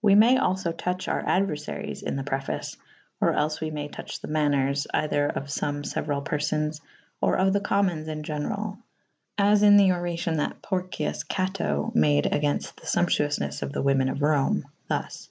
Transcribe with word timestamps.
We 0.00 0.14
mav 0.14 0.36
alfo 0.38 0.70
touche 0.78 1.08
our 1.08 1.24
aduerfaryes 1.24 2.00
in 2.00 2.14
the 2.14 2.22
preface 2.22 2.76
/ 2.98 3.20
or 3.20 3.32
els 3.32 3.60
we 3.60 3.72
majr 3.72 3.74
[D 3.78 3.82
i 3.82 3.86
b] 3.88 3.92
touche 3.94 4.18
the 4.20 4.28
maners 4.28 4.86
/ 4.90 4.94
either 4.94 5.26
of 5.28 5.46
Ibme 5.46 5.82
feuerall 5.82 6.24
per 6.24 6.38
fons 6.38 6.80
/ 7.00 7.20
or 7.20 7.36
of 7.36 7.52
the 7.52 7.58
commons 7.58 8.06
in 8.06 8.22
general. 8.22 8.78
As 9.36 9.64
in 9.64 9.76
the 9.76 9.88
oracyon 9.88 10.36
that 10.36 10.62
Por 10.62 10.84
cyus 10.84 11.26
Cato 11.26 11.90
made 11.96 12.26
agaynfte 12.26 12.76
the 12.76 12.82
fumptuoufnes 12.86 13.60
of 13.60 13.72
the 13.72 13.82
women 13.82 14.08
of 14.08 14.22
Rome 14.22 14.66
/ 14.76 14.88
thus.' 14.88 15.30